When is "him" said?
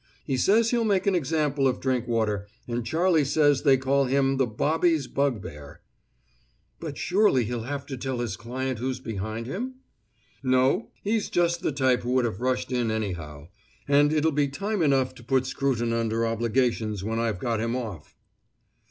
4.05-4.37, 9.45-9.75, 17.61-17.75